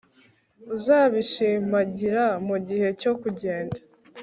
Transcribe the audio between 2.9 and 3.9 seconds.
cyo kugenda